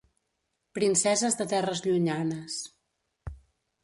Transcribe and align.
"Princeses 0.77 1.37
de 1.41 1.45
terres 1.51 1.83
llunyanes" 1.87 2.57